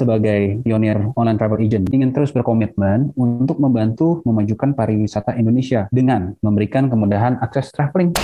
[0.00, 6.88] sebagai pionir online travel agent ingin terus berkomitmen untuk membantu memajukan pariwisata Indonesia dengan memberikan
[6.88, 8.16] kemudahan akses traveling.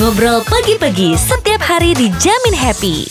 [0.00, 3.06] Ngobrol pagi-pagi setiap hari dijamin happy.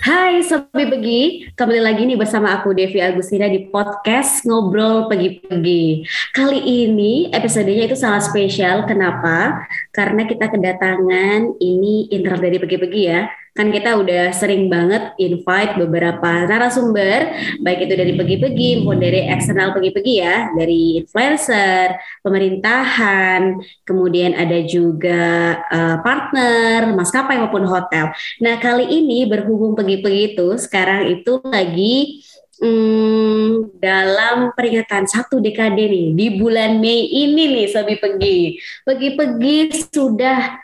[0.00, 1.22] Hai Sobi Pegi,
[1.52, 6.08] kembali lagi nih bersama aku Devi Agustina di podcast Ngobrol Pagi-Pagi.
[6.32, 9.68] Kali ini episodenya itu sangat spesial, kenapa?
[9.92, 16.46] Karena kita kedatangan ini internal dari Pagi-Pagi ya, kan kita udah sering banget invite beberapa
[16.46, 24.58] narasumber, baik itu dari pegi-pegi maupun dari eksternal pegi-pegi ya, dari influencer, pemerintahan, kemudian ada
[24.64, 28.14] juga uh, partner, maskapai maupun hotel.
[28.38, 32.22] Nah kali ini berhubung pegi-pegi itu sekarang itu lagi
[32.60, 38.60] Hmm, dalam peringatan satu dekade nih di bulan Mei ini nih Sobi Pegi.
[38.84, 40.60] Pegi-pegi sudah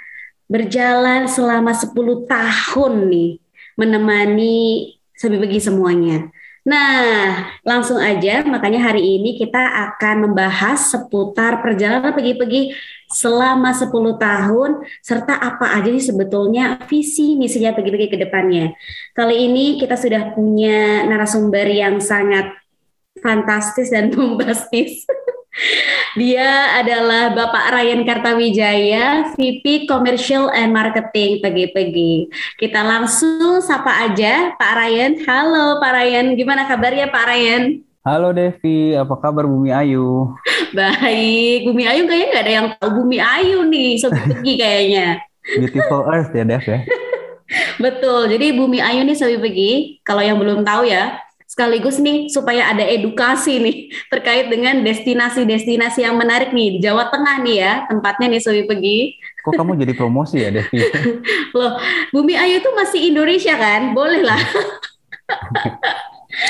[0.46, 1.92] berjalan selama 10
[2.27, 3.30] tahun nih
[3.77, 4.56] menemani
[5.16, 6.28] Sabi Begi semuanya.
[6.66, 12.74] Nah, langsung aja makanya hari ini kita akan membahas seputar perjalanan pergi-pergi
[13.06, 13.86] selama 10
[14.19, 18.74] tahun serta apa aja sih sebetulnya visi misinya pergi-pergi ke depannya.
[19.14, 22.50] Kali ini kita sudah punya narasumber yang sangat
[23.22, 25.06] fantastis dan bombastis.
[26.16, 32.28] Dia adalah Bapak Ryan Kartawijaya, VP Commercial and Marketing PGPG.
[32.60, 35.12] Kita langsung sapa aja Pak Ryan.
[35.24, 37.62] Halo Pak Ryan, gimana kabarnya Pak Ryan?
[38.06, 40.30] Halo Devi, apa kabar Bumi Ayu?
[40.77, 45.06] Baik, Bumi Ayu kayaknya nggak ada yang tahu Bumi Ayu nih, Pegi kayaknya.
[45.58, 46.80] Beautiful Earth ya Dev ya?
[47.82, 51.18] Betul, jadi Bumi Ayu nih Sobat Pegi, kalau yang belum tahu ya,
[51.56, 53.76] sekaligus nih supaya ada edukasi nih
[54.12, 59.16] terkait dengan destinasi-destinasi yang menarik nih di Jawa Tengah nih ya tempatnya nih Sobi pergi.
[59.40, 60.84] Kok kamu jadi promosi ya Devi?
[61.56, 61.80] Loh,
[62.12, 63.96] Bumi Ayu itu masih Indonesia kan?
[63.96, 64.36] Boleh lah.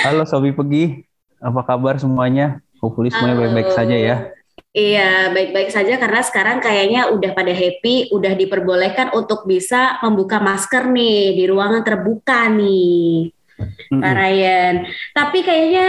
[0.02, 1.06] Halo Sobi pergi,
[1.38, 2.58] apa kabar semuanya?
[2.82, 4.16] Hopefully semuanya baik-baik saja ya.
[4.74, 10.90] Iya, baik-baik saja karena sekarang kayaknya udah pada happy, udah diperbolehkan untuk bisa membuka masker
[10.90, 14.00] nih di ruangan terbuka nih mm-hmm.
[14.00, 14.74] Pak Ryan.
[15.12, 15.86] Tapi kayaknya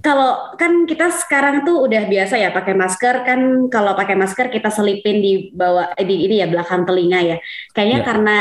[0.00, 4.72] kalau kan kita sekarang tuh udah biasa ya pakai masker kan kalau pakai masker kita
[4.72, 7.36] selipin di bawah eh, di ini ya belakang telinga ya.
[7.76, 8.06] Kayaknya yeah.
[8.06, 8.36] karena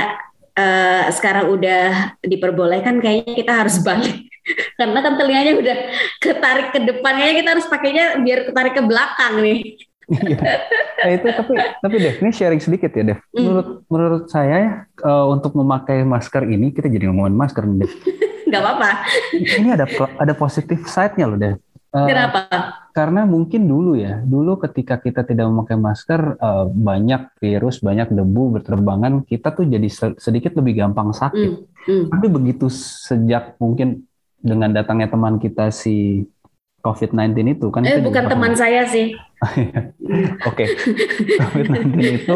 [0.58, 4.30] uh, sekarang udah diperbolehkan kayaknya kita harus balik.
[4.76, 5.78] karena kan telinganya udah
[6.20, 9.60] ketarik ke depan kayaknya kita harus pakainya biar ketarik ke belakang nih.
[10.12, 10.36] Iya.
[11.00, 13.20] nah, itu tapi tapi Dev ini sharing sedikit ya Dev.
[13.32, 13.40] Mm.
[13.40, 17.94] Menurut menurut saya uh, untuk memakai masker ini kita jadi ngomongin masker nih Dev.
[18.54, 18.92] nggak apa-apa.
[19.34, 19.86] Ini ada
[20.22, 21.58] ada positif side-nya loh deh.
[21.94, 22.50] Uh, Kenapa?
[22.90, 28.58] Karena mungkin dulu ya, dulu ketika kita tidak memakai masker, uh, banyak virus, banyak debu
[28.58, 31.52] berterbangan, kita tuh jadi sedikit lebih gampang sakit.
[31.54, 32.06] Mm, mm.
[32.14, 34.06] Tapi begitu sejak mungkin
[34.42, 36.26] dengan datangnya teman kita si
[36.84, 37.88] COVID-19 itu kan.
[37.88, 39.16] Eh bukan teman saya sih.
[40.50, 40.66] Oke,
[41.40, 42.36] COVID-19 itu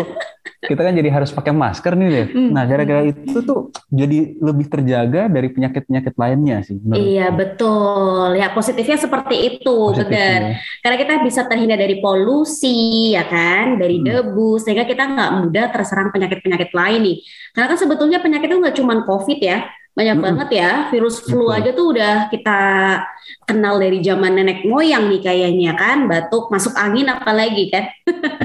[0.58, 2.28] kita kan jadi harus pakai masker nih deh.
[2.34, 2.50] Hmm.
[2.52, 6.82] Nah, gara-gara itu tuh jadi lebih terjaga dari penyakit-penyakit lainnya sih.
[6.92, 8.36] Iya, betul.
[8.36, 10.58] Ya, positifnya seperti itu, benar.
[10.82, 14.06] Karena kita bisa terhindar dari polusi, ya kan, dari hmm.
[14.06, 17.18] debu, sehingga kita nggak mudah terserang penyakit-penyakit lain nih.
[17.54, 20.26] Karena kan sebetulnya penyakit itu nggak cuma COVID ya, banyak hmm.
[20.30, 20.72] banget ya.
[20.94, 21.58] Virus flu Betul.
[21.58, 22.60] aja tuh udah kita
[23.50, 27.90] kenal dari zaman nenek moyang nih kayaknya kan, batuk, masuk angin apalagi kan.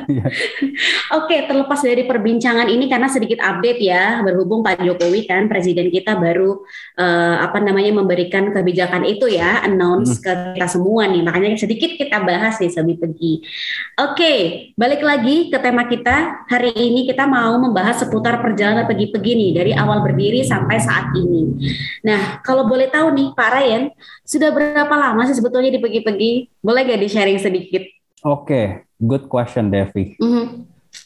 [0.08, 0.24] Iya.
[1.20, 6.16] Oke, terlepas dari perbincangan ini karena sedikit update ya, berhubung Pak Jokowi kan presiden kita
[6.16, 6.64] baru
[6.96, 10.24] uh, apa namanya memberikan kebijakan itu ya, announce hmm.
[10.24, 11.20] ke kita semua nih.
[11.20, 13.44] Makanya sedikit kita bahas nih Sobi Pegi.
[14.00, 14.34] Oke,
[14.72, 16.48] balik lagi ke tema kita.
[16.48, 21.41] Hari ini kita mau membahas seputar perjalanan Pegi-Pegi nih dari awal berdiri sampai saat ini.
[22.06, 23.82] Nah, kalau boleh tahu nih Pak Ryan,
[24.26, 26.62] sudah berapa lama sih sebetulnya di Pegi-Pegi?
[26.62, 27.82] Boleh gak di-sharing sedikit?
[28.22, 28.66] Oke, okay.
[29.02, 30.14] good question Devi.
[30.18, 30.46] Mm -hmm.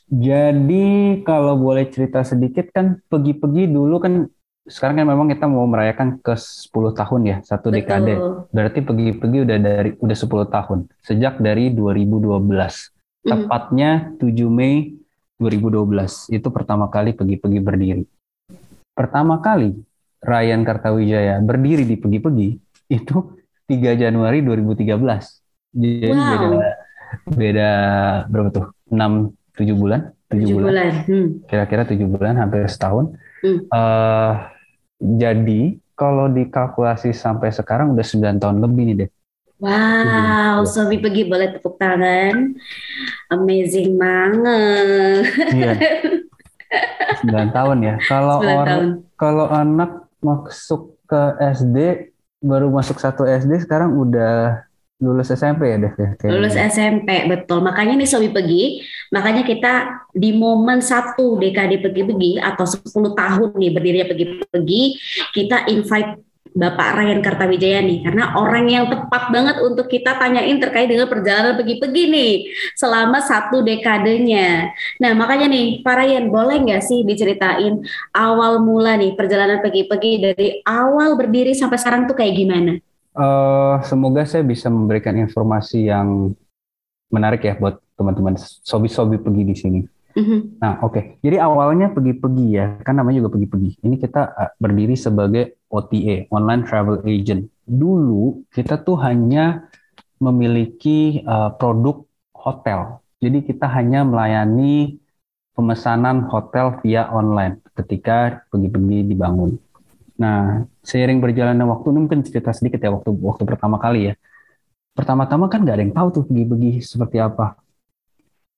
[0.07, 0.87] Jadi
[1.27, 4.31] kalau boleh cerita sedikit kan Pegi-Pegi dulu kan
[4.67, 7.77] sekarang kan memang kita mau merayakan ke 10 tahun ya, satu Betul.
[7.79, 8.15] dekade.
[8.50, 12.43] Berarti Pegi-Pegi udah dari udah 10 tahun sejak dari 2012.
[12.43, 13.31] Mm.
[13.31, 14.99] Tepatnya 7 Mei
[15.39, 18.05] 2012 itu pertama kali Pegi-Pegi berdiri.
[18.97, 19.77] Pertama kali
[20.23, 22.49] Ryan Kartawijaya berdiri di Pegi-Pegi
[22.93, 23.17] itu
[23.67, 24.97] 3 Januari 2013.
[25.77, 26.31] Jadi wow.
[26.33, 26.49] beda
[27.27, 27.71] beda
[28.31, 28.67] berapa tuh?
[28.89, 30.01] 6 7 bulan?
[30.31, 30.65] 7, 7 bulan.
[30.69, 30.93] bulan.
[31.09, 31.27] Hmm.
[31.49, 33.15] Kira-kira 7 bulan hampir setahun.
[33.43, 33.59] Hmm.
[33.69, 34.33] Uh,
[35.01, 39.11] jadi kalau dikalkulasi sampai sekarang udah 9 tahun lebih nih deh.
[39.57, 42.53] Wow, Sobi pergi boleh tepuk tangan.
[43.33, 45.25] Amazing banget.
[45.57, 45.73] Iya.
[47.25, 47.95] 9 tahun ya.
[48.05, 48.85] Kalau orang
[49.17, 52.11] kalau anak masuk ke SD
[52.43, 56.11] baru masuk satu SD sekarang udah lulus SMP ya Dev ya?
[56.32, 57.61] Lulus SMP betul.
[57.61, 58.81] Makanya nih Sobi Pegi,
[59.12, 59.73] makanya kita
[60.17, 64.82] di momen satu dekade pergi-pergi atau 10 tahun nih berdirinya pergi-pergi,
[65.37, 66.25] kita invite
[66.56, 71.53] Bapak Ryan Kartawijaya nih karena orang yang tepat banget untuk kita tanyain terkait dengan perjalanan
[71.61, 72.35] pergi-pergi nih
[72.73, 74.73] selama satu dekadenya.
[74.97, 77.85] Nah makanya nih Pak Ryan boleh nggak sih diceritain
[78.17, 82.81] awal mula nih perjalanan pergi-pergi dari awal berdiri sampai sekarang tuh kayak gimana?
[83.12, 86.32] Uh, semoga saya bisa memberikan informasi yang
[87.12, 89.81] menarik ya buat teman-teman sobi-sobi pergi di sini.
[90.17, 90.41] Mm-hmm.
[90.65, 90.97] Nah, oke.
[90.97, 91.05] Okay.
[91.21, 93.85] Jadi awalnya pergi-pergi ya, kan namanya juga pergi-pergi.
[93.85, 97.45] Ini kita uh, berdiri sebagai OTA, Online Travel Agent.
[97.69, 99.69] Dulu kita tuh hanya
[100.17, 103.05] memiliki uh, produk hotel.
[103.21, 104.97] Jadi kita hanya melayani
[105.53, 109.61] pemesanan hotel via online ketika pergi-pergi dibangun.
[110.17, 114.15] Nah, seiring berjalannya waktu, ini mungkin cerita sedikit ya waktu waktu pertama kali ya.
[114.97, 117.61] Pertama-tama kan nggak ada yang tahu tuh pergi-pergi seperti apa.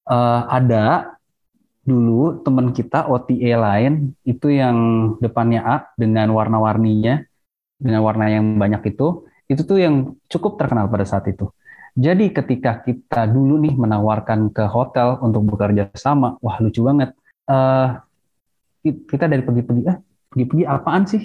[0.06, 1.17] Uh, ada
[1.88, 4.76] dulu teman kita OTA lain itu yang
[5.24, 7.24] depannya A dengan warna-warninya
[7.80, 11.48] dengan warna yang banyak itu itu tuh yang cukup terkenal pada saat itu.
[11.96, 17.16] Jadi ketika kita dulu nih menawarkan ke hotel untuk bekerja sama, wah lucu banget.
[17.48, 17.96] Uh,
[18.84, 19.98] kita dari pergi-pergi, ah
[20.30, 21.24] pergi-pergi apaan sih?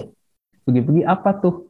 [0.63, 1.69] Pergi-pergi apa tuh?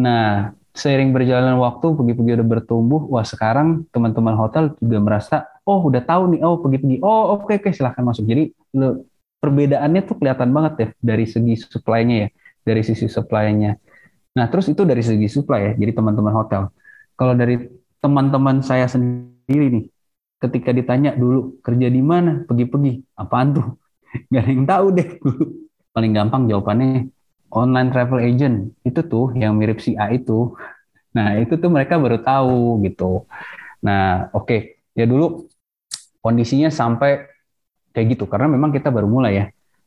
[0.00, 5.36] Nah, seiring berjalan waktu, pergi-pergi udah bertumbuh, wah sekarang teman-teman hotel juga merasa,
[5.70, 8.26] oh udah tahu nih, oh pergi-pergi, oh oke okay, oke okay, silahkan masuk.
[8.26, 9.06] Jadi lo,
[9.38, 12.28] perbedaannya tuh kelihatan banget ya dari segi supply-nya ya,
[12.66, 13.78] dari sisi supply-nya.
[14.34, 16.62] Nah terus itu dari segi supply ya, jadi teman-teman hotel.
[17.14, 17.70] Kalau dari
[18.02, 19.84] teman-teman saya sendiri nih,
[20.40, 23.66] ketika ditanya dulu kerja di mana, pergi-pergi, apaan tuh?
[24.32, 25.08] Gak ada yang tahu deh.
[25.94, 27.10] Paling gampang jawabannya
[27.50, 30.50] online travel agent itu tuh yang mirip si A itu.
[31.10, 33.26] Nah, itu tuh mereka baru tahu gitu.
[33.82, 34.46] Nah, oke.
[34.46, 34.60] Okay.
[34.94, 35.50] Ya dulu
[36.20, 37.26] kondisinya sampai
[37.90, 39.46] kayak gitu karena memang kita baru mulai ya.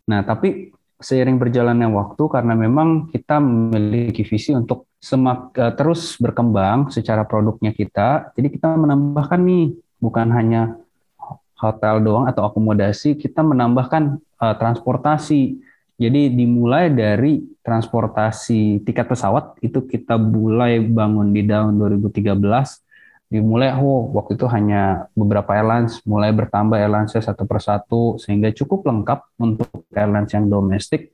[0.09, 6.91] Nah, tapi seiring berjalannya waktu karena memang kita memiliki visi untuk semak uh, terus berkembang
[6.91, 8.33] secara produknya kita.
[8.35, 10.75] Jadi kita menambahkan nih bukan hanya
[11.55, 15.63] hotel doang atau akomodasi, kita menambahkan uh, transportasi
[15.93, 22.33] jadi dimulai dari transportasi tiket pesawat itu kita mulai bangun di tahun 2013
[23.33, 29.41] dimulai oh waktu itu hanya beberapa airlines mulai bertambah airlines satu persatu sehingga cukup lengkap
[29.41, 31.09] untuk airlines yang domestik.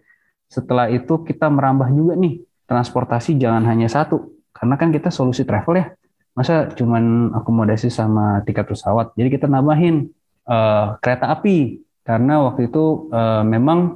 [0.52, 5.80] Setelah itu kita merambah juga nih transportasi jangan hanya satu karena kan kita solusi travel
[5.80, 5.96] ya.
[6.36, 9.16] Masa cuman akomodasi sama tiket pesawat?
[9.16, 10.12] Jadi kita nambahin
[10.44, 13.96] uh, kereta api karena waktu itu uh, memang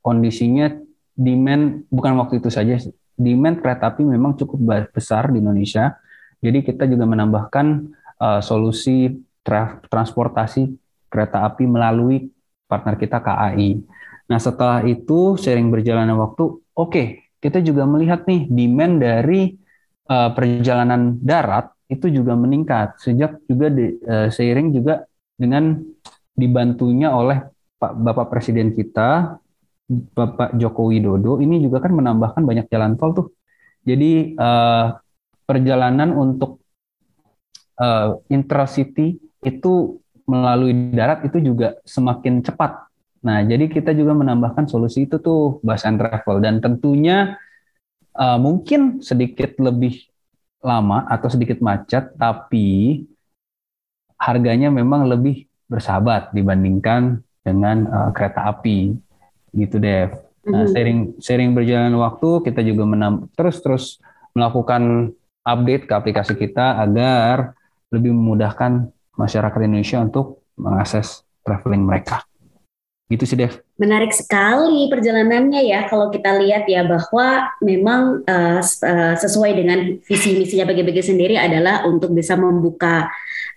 [0.00, 0.72] kondisinya
[1.12, 2.80] demand bukan waktu itu saja
[3.20, 6.00] demand kereta api memang cukup besar di Indonesia.
[6.40, 7.66] Jadi kita juga menambahkan
[8.16, 9.12] uh, solusi
[9.44, 10.72] tra transportasi
[11.08, 12.28] kereta api melalui
[12.64, 13.80] partner kita KAI.
[14.30, 17.06] Nah setelah itu sering berjalannya waktu, oke okay,
[17.40, 19.52] kita juga melihat nih demand dari
[20.06, 25.02] uh, perjalanan darat itu juga meningkat sejak juga di, uh, seiring juga
[25.34, 25.82] dengan
[26.36, 27.42] dibantunya oleh
[27.80, 29.40] Pak Bapak Presiden kita
[29.90, 33.26] Bapak Joko Widodo ini juga kan menambahkan banyak jalan tol tuh.
[33.82, 34.94] Jadi uh,
[35.50, 36.62] perjalanan untuk
[37.82, 39.98] uh, intracity itu
[40.30, 42.86] melalui darat itu juga semakin cepat.
[43.26, 47.34] Nah, jadi kita juga menambahkan solusi itu tuh bus and travel dan tentunya
[48.14, 50.06] uh, mungkin sedikit lebih
[50.62, 53.02] lama atau sedikit macet, tapi
[54.20, 58.94] harganya memang lebih bersahabat dibandingkan dengan uh, kereta api
[59.56, 60.14] gitu Dev.
[60.46, 60.72] Nah, mm-hmm.
[60.72, 63.84] sharing sharing berjalan waktu kita juga menam, terus terus
[64.32, 65.12] melakukan
[65.44, 67.56] update ke aplikasi kita agar
[67.90, 72.22] lebih memudahkan masyarakat Indonesia untuk mengakses traveling mereka.
[73.10, 73.58] Gitu sih Dev.
[73.80, 78.60] Menarik sekali perjalanannya ya kalau kita lihat ya bahwa memang uh,
[79.16, 83.08] sesuai dengan visi misinya bagi-bagi sendiri adalah untuk bisa membuka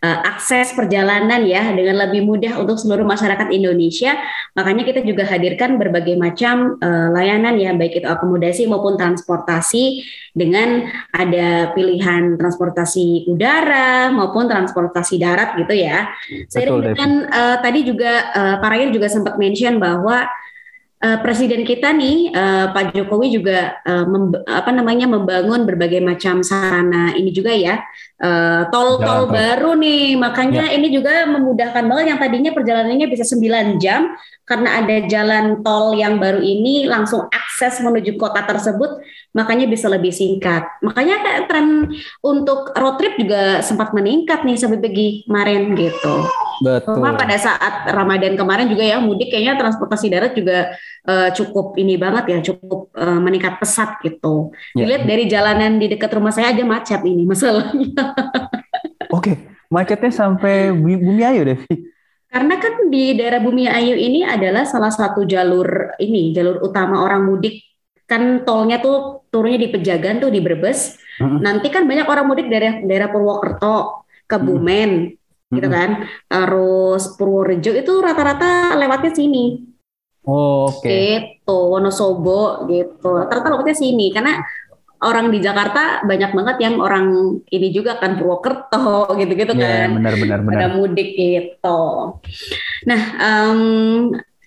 [0.03, 4.15] uh, akses perjalanan ya dengan lebih mudah untuk seluruh masyarakat Indonesia.
[4.55, 10.03] Makanya kita juga hadirkan berbagai macam uh, layanan ya baik itu akomodasi maupun transportasi
[10.33, 16.11] dengan ada pilihan transportasi udara maupun transportasi darat gitu ya.
[16.51, 20.12] Seiring dengan uh, tadi juga uh, Pak Ryan juga sempat mention bahwa
[21.03, 24.05] uh, presiden kita nih uh, Pak Jokowi juga uh,
[24.47, 27.83] apa namanya membangun berbagai macam sarana ini juga ya.
[28.71, 30.15] Tol-tol uh, baru nih.
[30.15, 30.79] Makanya ya.
[30.79, 36.19] ini juga memudahkan banget yang tadinya perjalanannya bisa 9 jam karena ada jalan tol yang
[36.19, 38.99] baru ini langsung akses menuju kota tersebut
[39.31, 40.67] makanya bisa lebih singkat.
[40.83, 46.15] Makanya kayak tren untuk road trip juga sempat meningkat nih sampai pergi kemarin gitu.
[46.61, 46.99] Betul.
[46.99, 50.75] Cuma pada saat Ramadan kemarin juga ya mudik kayaknya transportasi darat juga
[51.07, 54.51] uh, cukup ini banget ya, cukup uh, meningkat pesat gitu.
[54.77, 54.85] Ya.
[54.85, 58.13] Dilihat dari jalanan di dekat rumah saya aja macet ini masalahnya.
[59.09, 59.39] Oke,
[59.71, 61.59] macetnya sampai Bumi Ayu deh.
[62.33, 67.29] Karena kan di daerah Bumi Ayu ini adalah salah satu jalur ini, jalur utama orang
[67.29, 67.61] mudik.
[68.09, 70.97] Kan tolnya tuh turunnya di Pejagan tuh di Brebes.
[71.21, 71.45] Hmm.
[71.45, 75.53] Nanti kan banyak orang mudik dari daerah Purwokerto, Kebumen, hmm.
[75.53, 76.09] gitu kan.
[76.25, 79.69] Terus Purworejo itu rata-rata lewatnya sini.
[80.25, 80.81] Oh, oke.
[80.81, 81.37] Okay.
[81.45, 83.13] Gitu, Wonosobo gitu.
[83.13, 84.41] Rata-rata lewatnya sini karena
[85.03, 89.99] orang di Jakarta banyak banget yang orang ini juga kan Purwokerto gitu-gitu yeah, kan.
[89.99, 90.59] benar benar benar.
[90.59, 91.81] Ada mudik gitu.
[92.87, 93.61] Nah, um,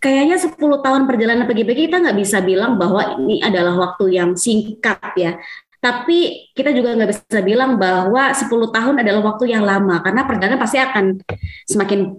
[0.00, 5.00] kayaknya 10 tahun perjalanan pagi-pagi kita nggak bisa bilang bahwa ini adalah waktu yang singkat
[5.16, 5.36] ya.
[5.76, 10.58] Tapi kita juga nggak bisa bilang bahwa 10 tahun adalah waktu yang lama karena perjalanan
[10.58, 11.20] pasti akan
[11.68, 12.16] semakin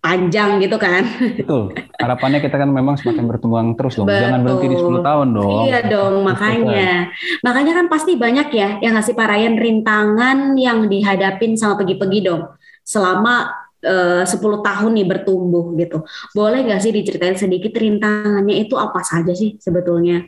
[0.00, 1.04] panjang gitu kan.
[1.36, 1.76] Betul.
[2.00, 4.08] Harapannya kita kan memang semakin berkembang terus dong.
[4.08, 4.24] Betul.
[4.24, 5.62] Jangan berhenti di 10 tahun dong.
[5.68, 7.12] Iya dong, makanya.
[7.44, 12.42] Makanya kan pasti banyak ya yang ngasih parayan rintangan yang dihadapin sama pergi-pergi dong.
[12.80, 13.52] Selama
[13.84, 16.02] eh, uh, 10 tahun nih bertumbuh gitu.
[16.32, 20.24] Boleh gak sih diceritain sedikit rintangannya itu apa saja sih sebetulnya?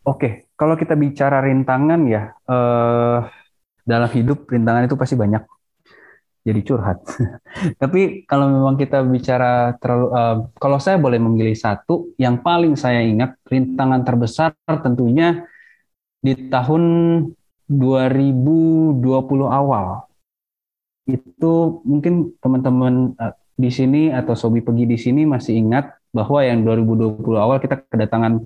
[0.00, 3.20] Oke, kalau kita bicara rintangan ya, uh,
[3.84, 5.44] dalam hidup rintangan itu pasti banyak
[6.40, 7.04] jadi curhat.
[7.82, 13.04] Tapi kalau memang kita bicara terlalu, uh, kalau saya boleh memilih satu, yang paling saya
[13.04, 15.44] ingat rintangan terbesar tentunya
[16.20, 16.82] di tahun
[17.68, 19.00] 2020
[19.46, 20.08] awal.
[21.06, 26.64] Itu mungkin teman-teman uh, di sini atau sobi pergi di sini masih ingat bahwa yang
[26.64, 28.42] 2020 awal kita kedatangan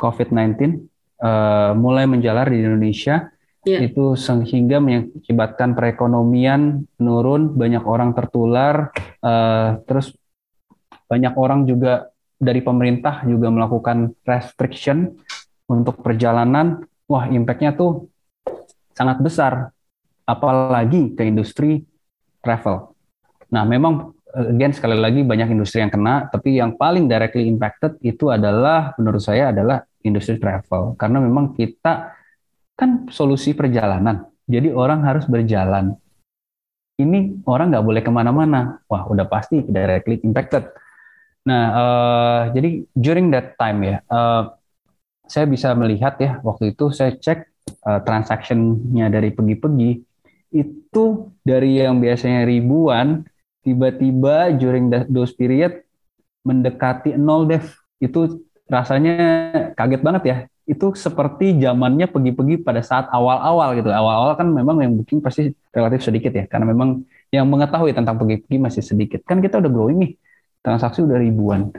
[0.00, 0.72] COVID-19 uh,
[1.20, 3.28] eh, mulai menjalar di Indonesia
[3.64, 3.80] yeah.
[3.84, 10.16] itu sehingga mengakibatkan perekonomian menurun, banyak orang tertular, uh, terus
[11.10, 12.08] banyak orang juga
[12.40, 15.12] dari pemerintah juga melakukan restriction
[15.68, 16.86] untuk perjalanan.
[17.10, 18.08] Wah, impactnya tuh
[18.94, 19.74] sangat besar,
[20.24, 21.82] apalagi ke industri
[22.38, 22.94] travel.
[23.50, 28.30] Nah, memang again sekali lagi banyak industri yang kena, tapi yang paling directly impacted itu
[28.30, 32.19] adalah menurut saya adalah industri travel karena memang kita
[32.80, 34.24] kan solusi perjalanan.
[34.48, 35.92] Jadi orang harus berjalan.
[36.96, 38.80] Ini orang nggak boleh ke mana-mana.
[38.88, 40.64] Wah, udah pasti directly impacted.
[41.44, 44.56] Nah, uh, jadi during that time ya, uh,
[45.28, 47.46] saya bisa melihat ya waktu itu saya cek
[47.86, 49.90] uh, transaction-nya dari pergi-pergi
[50.50, 51.04] itu
[51.46, 53.22] dari yang biasanya ribuan
[53.62, 55.86] tiba-tiba during that, those period
[56.42, 57.62] mendekati nol dev
[58.02, 59.14] itu rasanya
[59.78, 60.36] kaget banget ya
[60.70, 63.90] itu seperti zamannya pergi-pergi pada saat awal-awal gitu.
[63.90, 67.02] Awal-awal kan memang yang booking pasti relatif sedikit ya, karena memang
[67.34, 69.26] yang mengetahui tentang pergi-pergi masih sedikit.
[69.26, 70.12] Kan kita udah growing nih,
[70.62, 71.74] transaksi udah ribuan.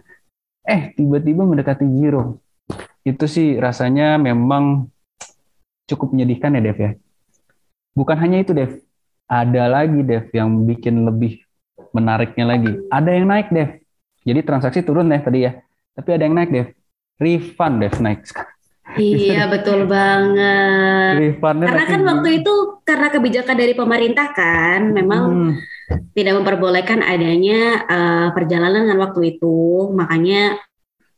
[0.67, 2.43] Eh, tiba-tiba mendekati zero.
[3.07, 4.91] Itu sih rasanya memang
[5.87, 6.91] cukup menyedihkan ya, Dev ya.
[7.95, 8.75] Bukan hanya itu, Dev.
[9.31, 11.39] Ada lagi, Dev, yang bikin lebih
[11.95, 12.75] menariknya lagi.
[12.91, 13.79] Ada yang naik, Dev.
[14.27, 15.55] Jadi transaksi turun, Dev, tadi ya.
[15.95, 16.67] Tapi ada yang naik, Dev.
[17.23, 18.50] Refund, Dev, naik sekarang
[18.97, 21.13] Iya betul banget.
[21.19, 25.53] Refundnya karena kan waktu itu karena kebijakan dari pemerintah kan, memang hmm.
[26.17, 30.59] tidak memperbolehkan adanya uh, perjalanan dengan waktu itu, makanya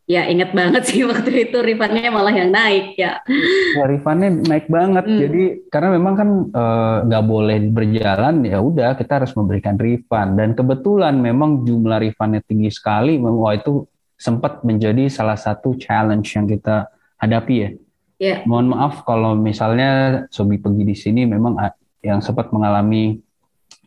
[0.04, 3.24] ya inget banget sih waktu itu refundnya malah yang naik ya.
[3.74, 5.20] Ya refundnya naik banget, hmm.
[5.20, 10.54] jadi karena memang kan eh, nggak boleh berjalan, ya udah kita harus memberikan refund dan
[10.54, 13.88] kebetulan memang jumlah refundnya tinggi sekali, wah itu
[14.20, 16.88] sempat menjadi salah satu challenge yang kita
[17.24, 17.70] hadapi ya.
[18.22, 18.40] Yeah.
[18.48, 21.60] Mohon maaf kalau misalnya Sobi pergi di sini memang
[22.04, 23.20] yang sempat mengalami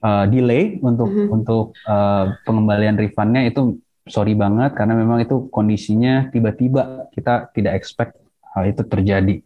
[0.04, 1.36] uh, delay untuk mm -hmm.
[1.36, 8.16] untuk uh, pengembalian refundnya itu sorry banget karena memang itu kondisinya tiba-tiba kita tidak expect
[8.56, 9.36] hal itu terjadi.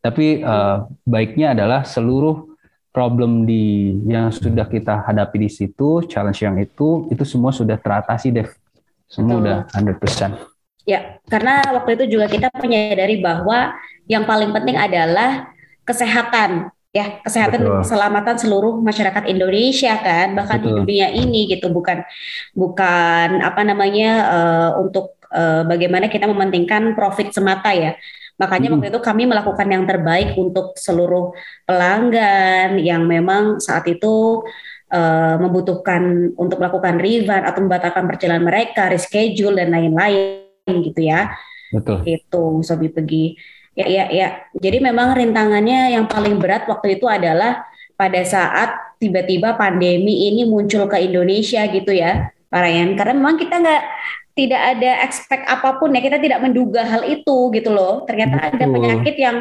[0.00, 2.50] Tapi uh, baiknya adalah seluruh
[2.90, 8.34] problem di yang sudah kita hadapi di situ, challenge yang itu, itu semua sudah teratasi,
[8.34, 8.50] Dev.
[9.06, 9.44] Semua Betul.
[9.46, 9.58] udah
[10.38, 10.59] 100%.
[10.88, 13.76] Ya, karena waktu itu juga kita menyadari bahwa
[14.08, 15.52] yang paling penting adalah
[15.86, 17.78] kesehatan ya kesehatan Betul.
[17.86, 20.66] keselamatan seluruh masyarakat Indonesia kan bahkan Betul.
[20.66, 22.02] di dunia ini gitu bukan
[22.50, 27.94] bukan apa namanya uh, untuk uh, bagaimana kita mementingkan profit semata ya
[28.42, 28.74] makanya hmm.
[28.74, 31.30] waktu itu kami melakukan yang terbaik untuk seluruh
[31.62, 34.42] pelanggan yang memang saat itu
[34.90, 40.39] uh, membutuhkan untuk melakukan refund atau membatalkan perjalanan mereka reschedule dan lain-lain
[40.78, 41.34] gitu ya.
[41.74, 42.06] Betul.
[42.06, 43.34] Itu Sobi pergi.
[43.74, 44.28] Ya ya ya.
[44.54, 50.88] Jadi memang rintangannya yang paling berat waktu itu adalah pada saat tiba-tiba pandemi ini muncul
[50.88, 52.88] ke Indonesia gitu ya, Pak Ryan.
[52.98, 53.82] Karena memang kita nggak
[54.34, 58.02] tidak ada expect apa pun ya, kita tidak menduga hal itu gitu loh.
[58.08, 58.48] Ternyata Betul.
[58.56, 59.36] ada penyakit yang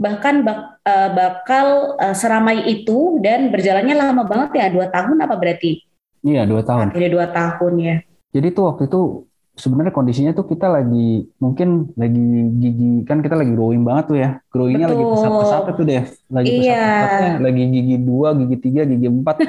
[0.00, 5.34] bahkan bak, uh, bakal uh, seramai itu dan berjalannya lama banget ya dua tahun apa
[5.38, 5.84] berarti?
[6.26, 6.96] Iya dua tahun.
[6.96, 7.96] Ini dua tahun ya.
[8.32, 12.24] Jadi tuh waktu itu sebenarnya kondisinya tuh kita lagi mungkin lagi
[12.56, 14.30] gigi kan kita lagi growing banget tuh ya.
[14.48, 16.04] Growingnya lagi pesat-pesat tuh deh.
[16.32, 16.80] Lagi iya.
[16.80, 17.32] pesat-pesatnya.
[17.44, 19.36] Lagi gigi dua gigi tiga gigi empat.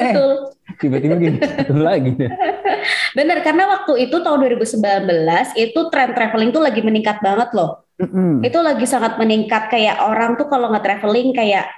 [0.00, 0.32] Eh, betul.
[0.80, 2.32] tiba-tiba gigi satu lagi deh.
[3.12, 4.80] Bener karena waktu itu tahun 2019
[5.60, 7.84] itu tren traveling tuh lagi meningkat banget loh.
[8.00, 8.48] Mm-hmm.
[8.48, 11.68] itu lagi sangat meningkat kayak orang tuh kalau nggak traveling kayak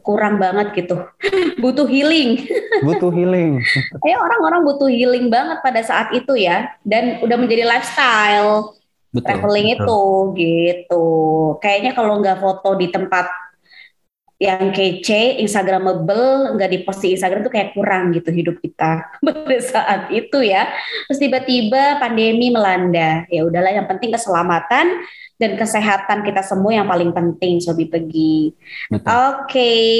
[0.00, 1.00] kurang banget gitu.
[1.62, 2.44] butuh healing.
[2.84, 3.62] Butuh healing.
[4.02, 8.76] Kayak orang-orang butuh healing banget pada saat itu ya dan udah menjadi lifestyle
[9.14, 9.86] betul, traveling betul.
[9.86, 10.00] itu
[10.38, 11.06] gitu.
[11.62, 13.26] Kayaknya kalau nggak foto di tempat
[14.42, 20.10] yang kece, instagramable, nggak dipost di Instagram tuh kayak kurang gitu hidup kita pada saat
[20.10, 20.68] itu ya.
[21.08, 23.24] Terus tiba-tiba pandemi melanda.
[23.32, 25.00] Ya udahlah yang penting keselamatan
[25.34, 28.54] dan kesehatan kita semua yang paling penting Sobi Pegi.
[28.94, 29.90] Oke, okay.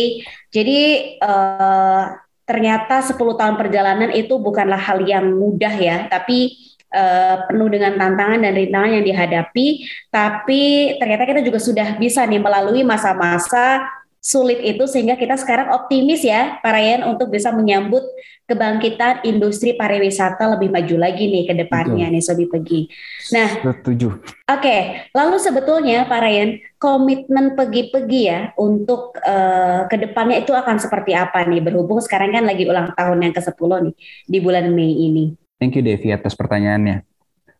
[0.54, 0.80] jadi
[1.18, 2.14] uh,
[2.46, 6.54] ternyata 10 tahun perjalanan itu bukanlah hal yang mudah ya, tapi
[6.94, 9.66] uh, penuh dengan tantangan dan rintangan yang dihadapi.
[10.12, 10.62] Tapi
[11.02, 13.82] ternyata kita juga sudah bisa nih melalui masa-masa
[14.24, 18.00] sulit itu sehingga kita sekarang optimis ya Pak Ryan untuk bisa menyambut
[18.48, 22.88] kebangkitan industri pariwisata lebih maju lagi nih ke depannya nih Sobi Pegi.
[23.36, 24.16] Nah, setuju.
[24.16, 24.80] Oke, okay.
[25.12, 31.44] lalu sebetulnya Pak Ryan komitmen Pegi-Pegi ya untuk uh, ke depannya itu akan seperti apa
[31.44, 35.36] nih berhubung sekarang kan lagi ulang tahun yang ke-10 nih di bulan Mei ini.
[35.60, 37.04] Thank you Devi atas pertanyaannya.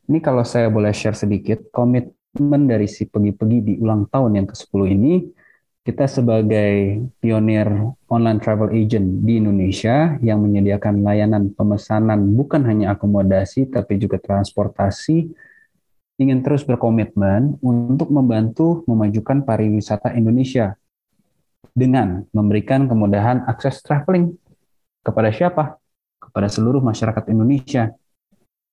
[0.09, 4.81] Ini kalau saya boleh share sedikit komitmen dari si Pegi-Pegi di ulang tahun yang ke-10
[4.89, 5.44] ini
[5.85, 7.69] kita sebagai pionir
[8.09, 15.29] online travel agent di Indonesia yang menyediakan layanan pemesanan bukan hanya akomodasi tapi juga transportasi
[16.17, 20.73] ingin terus berkomitmen untuk membantu memajukan pariwisata Indonesia
[21.77, 24.33] dengan memberikan kemudahan akses traveling
[25.05, 25.77] kepada siapa?
[26.17, 27.93] Kepada seluruh masyarakat Indonesia.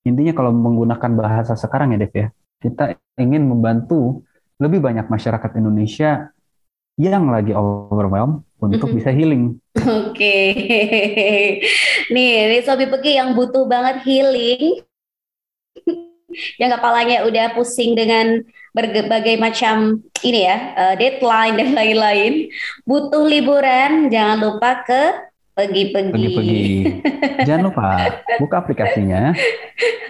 [0.08, 2.26] Intinya kalau menggunakan bahasa sekarang ya Dev ya,
[2.62, 4.24] kita ingin membantu
[4.56, 6.32] lebih banyak masyarakat Indonesia
[7.02, 8.98] yang lagi overwhelmed untuk mm -hmm.
[9.02, 9.44] bisa healing.
[9.82, 10.46] Oke, okay.
[12.14, 14.78] nih ini Sobi Pegi yang butuh banget healing,
[16.62, 22.32] yang kepalanya udah pusing dengan berbagai macam ini ya uh, deadline dan lain-lain,
[22.86, 25.02] butuh liburan, jangan lupa ke
[25.58, 26.12] pergi-pergi.
[26.12, 26.62] Pergi-pergi.
[27.48, 27.86] jangan lupa
[28.38, 29.34] buka aplikasinya,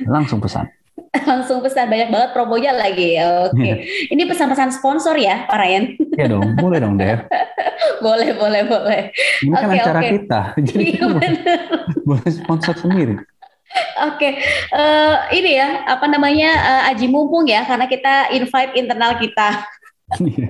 [0.04, 0.81] langsung pesan.
[1.28, 3.20] langsung pesan banyak banget promonya lagi.
[3.20, 3.64] Oke, okay.
[3.68, 3.74] Iya.
[4.16, 5.84] ini pesan-pesan sponsor ya, Pak Ryan?
[6.16, 7.28] Iya dong, boleh dong, Dev.
[8.06, 9.02] boleh, boleh, boleh.
[9.44, 10.10] Ini okay, kan acara okay.
[10.16, 10.40] kita,
[10.72, 11.32] jadi iya, boleh,
[12.08, 13.16] boleh sponsor sendiri.
[14.04, 14.32] Oke, okay.
[14.72, 19.64] uh, eh, ini ya apa namanya uh, aji mumpung ya, karena kita invite internal kita.
[20.20, 20.46] Iya.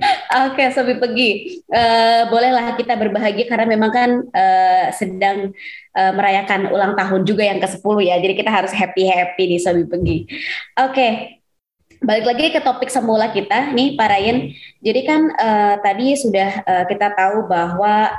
[0.49, 1.29] Oke, okay, Sobi Pegi,
[1.71, 5.55] uh, bolehlah kita berbahagia karena memang kan uh, sedang
[5.95, 8.15] uh, merayakan ulang tahun juga yang ke-10 ya.
[8.19, 10.17] Jadi kita harus happy-happy nih Sobi Pegi.
[10.27, 10.91] Oke.
[10.91, 11.11] Okay.
[12.03, 14.51] Balik lagi ke topik semula kita nih Pak Ryan.
[14.83, 18.11] Jadi kan uh, tadi sudah uh, kita tahu bahwa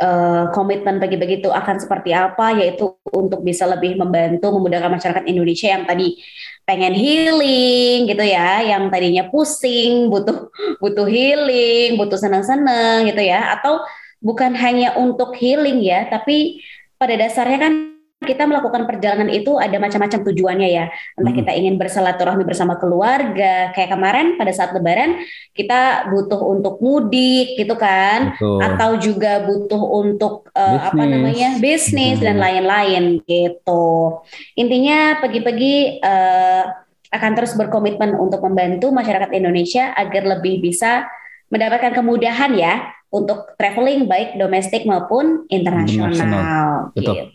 [0.00, 5.68] uh, komitmen bagi-bagi itu akan seperti apa yaitu untuk bisa lebih membantu memudahkan masyarakat Indonesia
[5.70, 6.16] yang tadi
[6.64, 10.48] pengen healing gitu ya yang tadinya pusing butuh
[10.80, 13.54] butuh healing butuh senang-senang gitu ya.
[13.54, 13.84] Atau
[14.20, 16.60] bukan hanya untuk healing ya tapi
[17.00, 17.89] pada dasarnya kan
[18.20, 20.92] kita melakukan perjalanan itu ada macam-macam tujuannya ya.
[21.16, 21.40] Entah hmm.
[21.40, 25.24] kita ingin bersilaturahmi bersama keluarga, kayak kemarin pada saat lebaran
[25.56, 28.60] kita butuh untuk mudik gitu kan, Betul.
[28.60, 32.26] atau juga butuh untuk uh, apa namanya bisnis hmm.
[32.28, 34.20] dan lain-lain gitu.
[34.52, 36.64] Intinya pergi-pergi uh,
[37.10, 41.08] akan terus berkomitmen untuk membantu masyarakat Indonesia agar lebih bisa
[41.48, 47.26] mendapatkan kemudahan ya untuk traveling baik domestik maupun internasional gitu.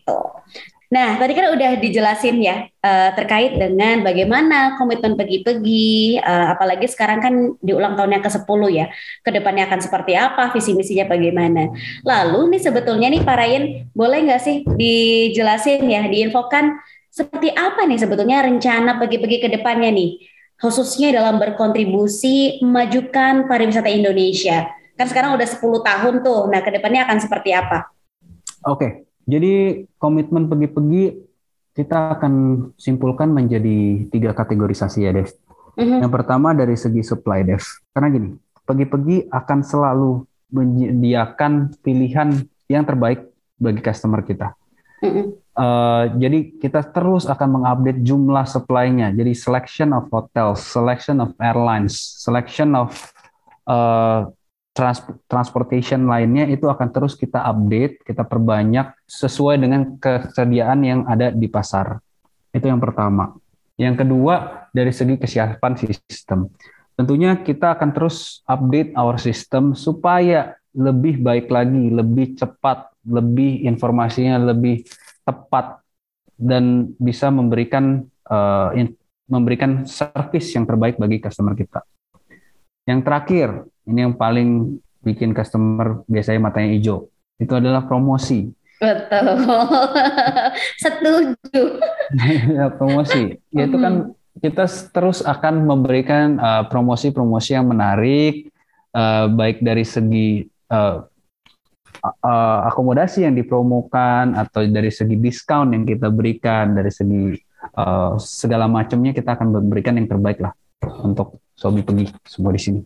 [0.95, 7.19] Nah, tadi kan udah dijelasin ya uh, terkait dengan bagaimana komitmen pergi-pergi, uh, apalagi sekarang
[7.19, 8.87] kan di ulang tahun yang ke-10 ya.
[9.19, 11.67] Ke depannya akan seperti apa, visi misinya bagaimana.
[12.07, 16.79] Lalu nih sebetulnya nih Pak Ryan, boleh nggak sih dijelasin ya, diinfokan
[17.11, 20.23] seperti apa nih sebetulnya rencana pergi-pergi ke depannya nih,
[20.63, 24.71] khususnya dalam berkontribusi memajukan pariwisata Indonesia.
[24.95, 27.91] Kan sekarang udah 10 tahun tuh, nah ke depannya akan seperti apa?
[28.63, 31.25] Oke, jadi komitmen pergi-pergi
[31.75, 32.33] kita akan
[32.79, 35.33] simpulkan menjadi tiga kategorisasi ya, Dev.
[35.75, 36.07] Mm-hmm.
[36.07, 37.65] Yang pertama dari segi supply, Dev.
[37.91, 38.29] Karena gini,
[38.63, 40.23] pergi-pergi akan selalu
[40.55, 43.27] menyediakan pilihan yang terbaik
[43.59, 44.55] bagi customer kita.
[45.03, 45.25] Mm-hmm.
[45.55, 49.11] Uh, jadi kita terus akan mengupdate jumlah supply-nya.
[49.11, 52.95] Jadi selection of hotels, selection of airlines, selection of
[53.67, 54.31] uh,
[54.75, 54.99] trans
[55.31, 61.47] transportation lainnya itu akan terus kita update, kita perbanyak sesuai dengan kesediaan yang ada di
[61.47, 62.03] pasar.
[62.51, 63.39] Itu yang pertama.
[63.79, 66.51] Yang kedua, dari segi kesiapan sistem.
[66.95, 74.39] Tentunya kita akan terus update our system supaya lebih baik lagi, lebih cepat, lebih informasinya
[74.51, 74.83] lebih
[75.23, 75.79] tepat
[76.35, 78.91] dan bisa memberikan uh, in,
[79.27, 81.83] memberikan service yang terbaik bagi customer kita.
[82.85, 83.49] Yang terakhir,
[83.85, 87.09] ini yang paling bikin customer biasanya matanya hijau.
[87.37, 88.49] Itu adalah promosi.
[88.81, 89.37] Betul.
[90.83, 91.63] Setuju.
[92.57, 93.37] ya, promosi.
[93.53, 98.51] Yaitu kan kita terus akan memberikan uh, promosi-promosi uh, yang menarik
[98.91, 100.43] uh, baik dari segi
[100.73, 101.05] uh,
[102.03, 107.39] uh, akomodasi yang dipromokan atau dari segi diskon yang kita berikan dari segi
[107.79, 110.51] uh, segala macamnya kita akan memberikan yang terbaik lah
[111.01, 112.81] untuk sobi pergi semua di sini.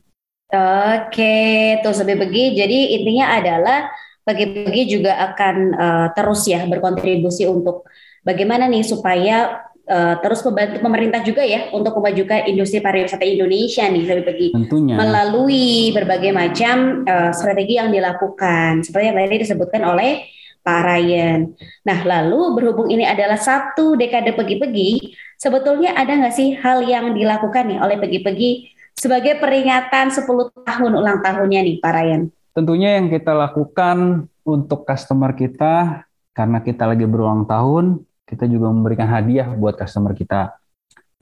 [0.49, 2.57] Oke, tuh sampai pergi.
[2.57, 3.85] Jadi intinya adalah
[4.25, 7.85] pagi-pagi juga akan uh, terus ya berkontribusi untuk
[8.25, 14.03] bagaimana nih supaya uh, terus membantu pemerintah juga ya untuk memajukan industri pariwisata Indonesia nih
[14.05, 14.95] sampai pergi Tentunya.
[14.97, 20.25] melalui berbagai macam uh, strategi yang dilakukan seperti yang tadi disebutkan oleh
[20.59, 21.39] Pak Ryan.
[21.87, 27.69] Nah, lalu berhubung ini adalah satu dekade pergi-pergi, sebetulnya ada nggak sih hal yang dilakukan
[27.69, 30.27] nih oleh pergi-pergi sebagai peringatan 10
[30.67, 32.21] tahun ulang tahunnya nih Pak Ryan?
[32.51, 36.03] Tentunya yang kita lakukan untuk customer kita,
[36.35, 40.59] karena kita lagi berulang tahun, kita juga memberikan hadiah buat customer kita.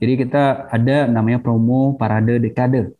[0.02, 2.94] Jadi kita ada namanya promo parade dekade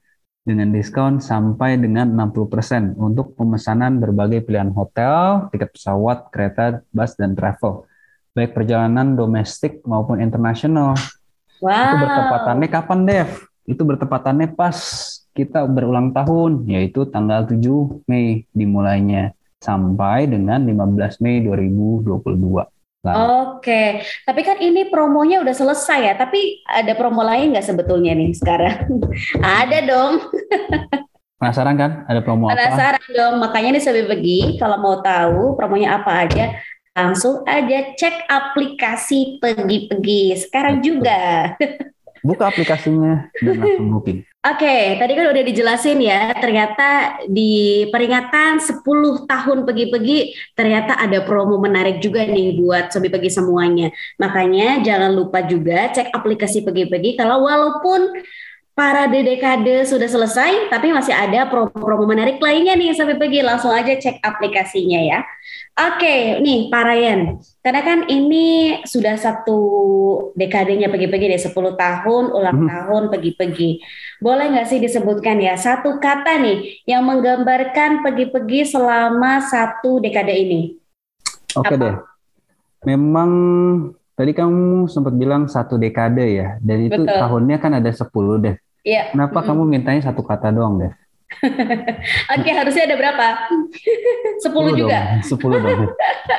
[0.46, 7.34] dengan diskon sampai dengan 60% untuk pemesanan berbagai pilihan hotel, tiket pesawat, kereta, bus, dan
[7.34, 7.84] travel.
[8.32, 10.94] Baik perjalanan domestik maupun internasional.
[11.58, 11.74] Wow.
[11.74, 13.47] Itu bertepatannya kapan, Dev?
[13.68, 14.76] Itu bertepatannya pas
[15.36, 17.60] kita berulang tahun, yaitu tanggal 7
[18.08, 22.66] Mei dimulainya sampai dengan 15 Mei 2022.
[23.08, 23.14] Oke,
[23.62, 23.88] okay.
[24.26, 29.00] tapi kan ini promonya udah selesai ya, tapi ada promo lain nggak sebetulnya nih sekarang?
[29.62, 30.26] ada dong.
[31.38, 31.90] Penasaran kan?
[32.10, 32.98] Ada promo Penasaran apa?
[32.98, 36.58] Penasaran dong, makanya nih Sobi Begi, kalau mau tahu promonya apa aja,
[36.98, 40.86] langsung aja cek aplikasi Pegi-Pegi sekarang Betul.
[40.98, 41.20] juga.
[42.28, 44.20] buka aplikasinya dan langsung booking.
[44.38, 50.18] Oke, okay, tadi kan udah dijelasin ya, ternyata di peringatan 10 tahun pergi-pergi
[50.54, 53.90] ternyata ada promo menarik juga nih buat sobi pergi semuanya.
[54.20, 58.14] Makanya jangan lupa juga cek aplikasi pergi-pergi kalau walaupun
[58.78, 63.42] para dekade sudah selesai, tapi masih ada promo-promo menarik lainnya nih sampai pergi.
[63.42, 65.26] Langsung aja cek aplikasinya ya.
[65.74, 67.20] Oke, nih Pak Ryan,
[67.58, 69.58] karena kan ini sudah satu
[70.38, 72.70] dekadenya pergi-pergi deh, 10 tahun, ulang hmm.
[72.70, 73.70] tahun pergi-pergi.
[74.22, 80.78] Boleh nggak sih disebutkan ya satu kata nih yang menggambarkan pergi-pergi selama satu dekade ini?
[81.58, 81.82] Oke Apa?
[81.82, 81.94] deh.
[82.86, 83.30] Memang
[84.14, 87.18] tadi kamu sempat bilang satu dekade ya, dan itu Betul.
[87.18, 88.06] tahunnya kan ada 10
[88.38, 88.58] deh.
[88.82, 89.12] Iya.
[89.14, 89.48] Kenapa mm -hmm.
[89.54, 90.92] kamu mintanya satu kata doang deh?
[92.34, 93.26] Oke, harusnya ada berapa?
[94.44, 94.98] Sepuluh juga.
[95.30, 95.92] Sepuluh dong.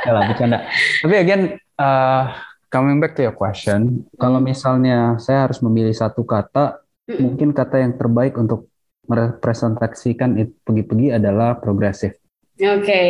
[0.09, 0.65] lah, bercanda.
[1.05, 1.41] Tapi again,
[1.77, 2.33] uh,
[2.73, 4.17] coming back to your question, mm.
[4.17, 7.21] kalau misalnya saya harus memilih satu kata, mm.
[7.21, 8.67] mungkin kata yang terbaik untuk
[9.09, 12.17] merepresentasikan pergi-pergi adalah progresif.
[12.59, 12.85] Oke.
[12.85, 13.09] Okay.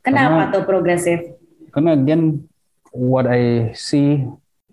[0.00, 1.18] Kenapa karena, tuh progresif?
[1.74, 2.46] Karena again,
[2.94, 4.22] what I see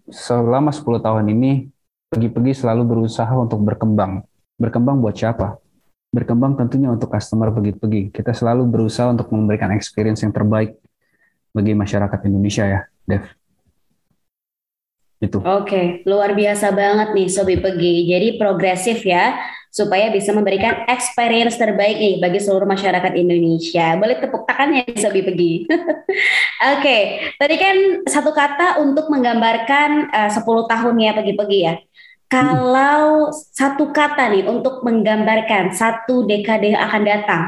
[0.07, 1.72] selama 10 tahun ini
[2.13, 4.21] pergi-pergi selalu berusaha untuk berkembang.
[4.61, 5.57] Berkembang buat siapa?
[6.13, 8.13] Berkembang tentunya untuk customer pergi-pergi.
[8.13, 10.77] Kita selalu berusaha untuk memberikan experience yang terbaik
[11.49, 13.25] bagi masyarakat Indonesia ya, Dev.
[15.17, 15.41] Itu.
[15.41, 18.05] Oke, luar biasa banget nih Sobi Pergi.
[18.11, 19.33] Jadi progresif ya,
[19.73, 23.97] supaya bisa memberikan experience terbaik nih bagi seluruh masyarakat Indonesia.
[23.97, 25.65] Boleh tepuk tangannya Sobi Pergi.
[26.77, 26.97] Oke,
[27.41, 31.73] tadi kan satu kata untuk menggambarkan uh, 10 tahunnya Pergi-Pergi ya.
[32.27, 37.43] Kalau satu kata nih untuk menggambarkan satu dekade yang akan datang,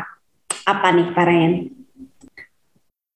[0.65, 1.53] apa nih Pak Ryan?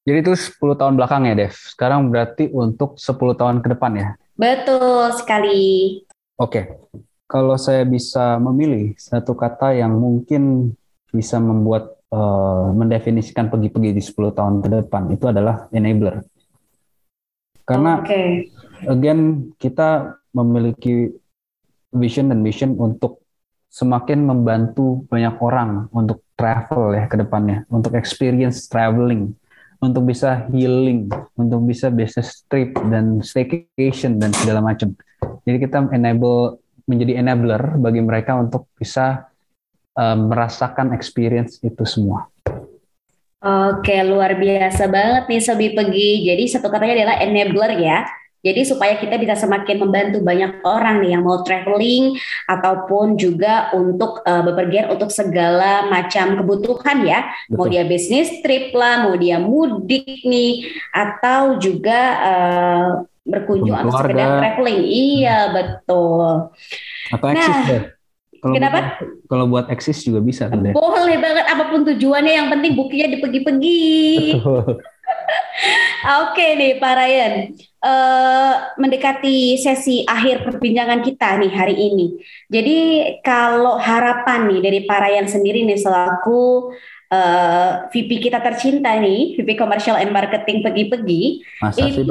[0.09, 1.53] Jadi itu 10 tahun belakang ya, Dev.
[1.53, 4.07] Sekarang berarti untuk 10 tahun ke depan ya?
[4.33, 6.01] Betul sekali.
[6.41, 6.89] Oke.
[7.29, 10.73] Kalau saya bisa memilih satu kata yang mungkin
[11.13, 16.25] bisa membuat uh, mendefinisikan pergi-pergi di 10 tahun ke depan itu adalah enabler.
[17.69, 18.49] Karena okay
[18.87, 21.11] again kita memiliki
[21.93, 23.23] vision dan mission untuk
[23.69, 29.33] semakin membantu banyak orang untuk travel ya ke depannya, untuk experience traveling,
[29.79, 34.97] untuk bisa healing, untuk bisa business trip dan staycation dan segala macam.
[35.45, 39.29] Jadi kita enable menjadi enabler bagi mereka untuk bisa
[39.93, 42.25] um, merasakan experience itu semua.
[43.39, 46.27] Oke, luar biasa banget nih Sobi Pegi.
[46.27, 48.03] Jadi satu katanya adalah enabler ya.
[48.39, 52.15] Jadi supaya kita bisa semakin membantu banyak orang nih yang mau traveling
[52.47, 57.27] ataupun juga untuk uh, bepergian untuk segala macam kebutuhan ya.
[57.51, 57.55] Betul.
[57.59, 62.87] Mau dia bisnis trip lah, mau dia mudik nih atau juga uh,
[63.27, 64.81] berkunjung atau sekedar traveling.
[64.87, 66.55] Iya, betul.
[67.11, 67.63] Atau nah,
[68.39, 68.79] Kalau Kenapa?
[68.79, 68.87] Buat,
[69.27, 70.71] kalau buat eksis juga bisa kan deh.
[70.71, 74.39] Boleh banget apa pun tujuannya yang penting bukinya dipegi-pegi.
[76.23, 77.33] Oke nih Pak Ryan,
[77.83, 82.07] uh, mendekati sesi akhir perbincangan kita nih hari ini.
[82.47, 82.77] Jadi
[83.19, 86.71] kalau harapan nih dari Pak Ryan sendiri nih selaku
[87.11, 91.23] uh, eh, VP kita tercinta nih, VP Commercial and Marketing Pegi-Pegi,
[91.75, 92.01] itu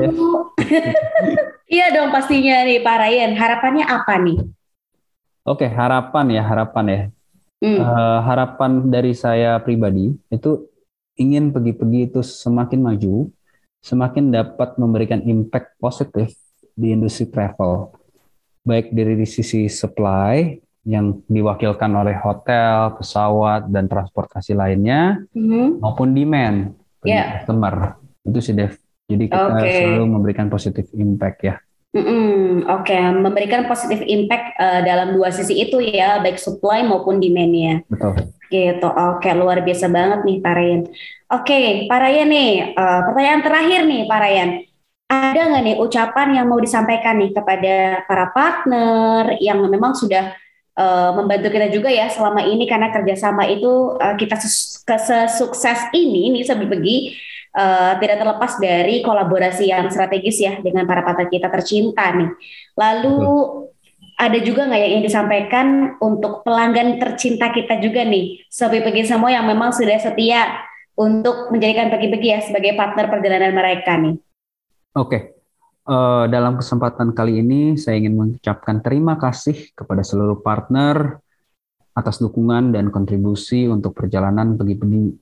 [1.74, 3.30] iya dong pastinya nih Pak Ryan.
[3.32, 4.38] Harapannya apa nih?
[5.48, 7.00] Oke, harapan ya, harapan ya.
[7.58, 7.80] Hmm.
[7.82, 10.67] Uh, harapan dari saya pribadi itu
[11.18, 13.28] ingin pergi-pergi itu semakin maju,
[13.82, 16.32] semakin dapat memberikan impact positif
[16.78, 17.92] di industri travel.
[18.62, 20.54] Baik dari sisi supply
[20.88, 25.84] yang diwakilkan oleh hotel, pesawat, dan transportasi lainnya, mm-hmm.
[25.84, 26.72] maupun demand
[27.04, 27.44] yeah.
[27.44, 28.00] customer.
[28.24, 28.78] Itu sih Dev.
[29.08, 29.84] Jadi kita okay.
[29.84, 31.56] selalu memberikan positif impact ya.
[31.88, 32.68] Mm-hmm.
[32.68, 33.00] Oke, okay.
[33.00, 37.80] memberikan positif impact uh, dalam dua sisi itu ya, baik supply maupun demand-nya.
[37.88, 38.28] Betul.
[38.52, 38.84] Gitu.
[38.84, 39.32] Oke, okay.
[39.32, 40.82] luar biasa banget nih Pak Ryan.
[40.84, 40.92] Oke,
[41.48, 44.50] okay, Pak Ryan nih, uh, pertanyaan terakhir nih Pak Ryan.
[45.08, 50.36] Ada nggak nih ucapan yang mau disampaikan nih kepada para partner yang memang sudah
[50.76, 54.36] uh, membantu kita juga ya selama ini karena kerjasama itu uh, kita
[55.32, 57.16] sukses ini nih sebagi
[57.58, 62.30] uh, tidak terlepas dari kolaborasi yang strategis ya dengan para partner kita tercinta nih.
[62.78, 63.26] Lalu
[64.18, 65.66] ada juga nggak yang ingin disampaikan
[66.02, 70.58] untuk pelanggan tercinta kita juga nih, Sobi Pegi semua yang memang sudah setia
[70.98, 74.18] untuk menjadikan Pegi-Pegi ya sebagai partner perjalanan mereka nih.
[74.98, 75.22] Oke, okay.
[75.86, 81.22] uh, eh, dalam kesempatan kali ini saya ingin mengucapkan terima kasih kepada seluruh partner
[81.94, 85.14] atas dukungan dan kontribusi untuk perjalanan Pegi-Pegi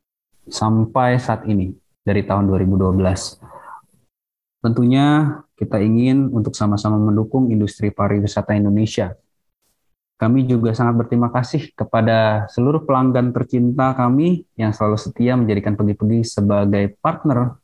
[0.48, 3.42] sampai saat ini dari tahun 2012.
[4.62, 9.18] Tentunya kita ingin untuk sama-sama mendukung industri pariwisata Indonesia.
[10.16, 16.24] Kami juga sangat berterima kasih kepada seluruh pelanggan tercinta kami yang selalu setia menjadikan pergi-pergi
[16.24, 17.60] sebagai partner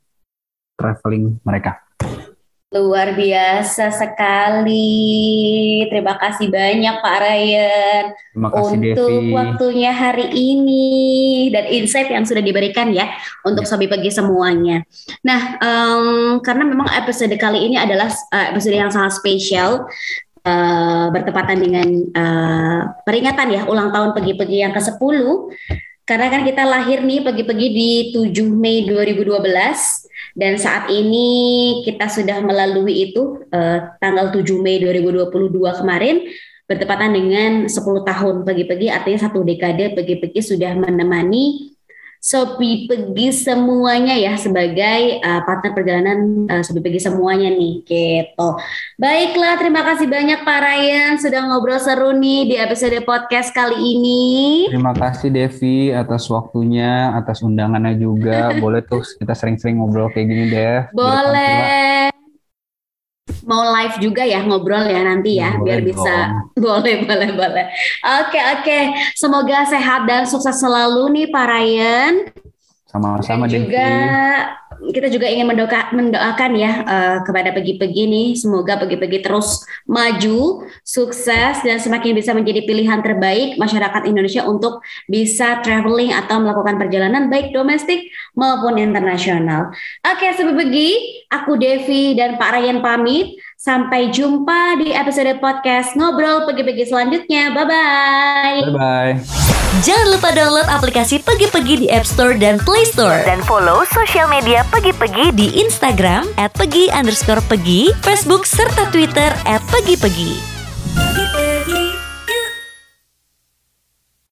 [0.77, 1.81] traveling mereka.
[2.73, 5.85] Luar biasa sekali.
[5.93, 9.33] Terima kasih banyak Pak Ryan Terima kasih, untuk Devi.
[9.37, 10.89] waktunya hari ini
[11.53, 13.13] dan insight yang sudah diberikan ya
[13.45, 13.77] untuk ya.
[13.77, 14.89] Sobi Pagi semuanya.
[15.21, 19.85] Nah, um, karena memang episode kali ini adalah uh, episode yang sangat spesial
[20.49, 25.17] uh, bertepatan dengan uh, peringatan ya ulang tahun Pegi-Pegi yang ke-10
[26.13, 29.33] karena kan kita lahir nih Pegi-Pegi di 7 Mei 2012
[30.37, 31.25] dan saat ini
[31.89, 36.29] kita sudah melalui itu uh, tanggal 7 Mei 2022 kemarin
[36.69, 41.72] bertepatan dengan 10 tahun pagi-pagi artinya satu dekade pagi-pagi sudah menemani
[42.23, 48.49] Sopi pergi semuanya ya sebagai uh, partner perjalanan uh, Sopi pergi semuanya nih gitu.
[48.95, 54.23] Baiklah, terima kasih banyak Pak Ryan sudah ngobrol seru nih di episode podcast kali ini.
[54.71, 58.55] Terima kasih Devi atas waktunya, atas undangannya juga.
[58.63, 60.79] Boleh tuh kita sering-sering ngobrol kayak gini deh.
[60.95, 62.12] Boleh
[63.53, 66.15] mau live juga ya ngobrol ya nanti ya boleh biar bisa
[66.65, 67.67] boleh boleh boleh.
[68.25, 68.79] Oke oke.
[69.13, 72.13] Semoga sehat dan sukses selalu nih Pak Ryan.
[72.89, 73.89] Sama-sama juga
[74.91, 81.63] kita juga ingin mendoka, mendoakan ya uh, kepada pegi-pegi nih semoga pegi-pegi terus maju, sukses
[81.63, 87.55] dan semakin bisa menjadi pilihan terbaik masyarakat Indonesia untuk bisa traveling atau melakukan perjalanan baik
[87.55, 89.71] domestik maupun internasional.
[90.03, 90.91] Oke, okay, pegi,
[91.31, 93.39] aku Devi dan Pak Ryan pamit.
[93.63, 97.55] Sampai jumpa di episode podcast Ngobrol Pegi-Pegi selanjutnya.
[97.55, 98.75] Bye-bye.
[98.75, 99.13] Bye-bye.
[99.87, 103.23] Jangan lupa download aplikasi Pegi-Pegi di App Store dan Play Store.
[103.23, 109.61] Dan follow sosial media Pegi-Pegi di Instagram at pegi underscore pegi, Facebook, serta Twitter at
[109.69, 111.42] pegi-pegi.